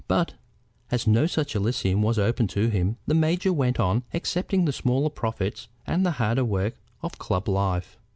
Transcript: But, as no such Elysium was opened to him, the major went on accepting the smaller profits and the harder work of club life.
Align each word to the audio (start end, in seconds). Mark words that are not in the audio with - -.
But, 0.07 0.33
as 0.89 1.05
no 1.05 1.27
such 1.27 1.53
Elysium 1.55 2.01
was 2.01 2.17
opened 2.17 2.49
to 2.49 2.69
him, 2.69 2.97
the 3.05 3.13
major 3.13 3.53
went 3.53 3.79
on 3.79 4.01
accepting 4.15 4.65
the 4.65 4.73
smaller 4.73 5.11
profits 5.11 5.67
and 5.85 6.03
the 6.03 6.13
harder 6.17 6.43
work 6.43 6.73
of 7.03 7.19
club 7.19 7.47
life. 7.47 7.99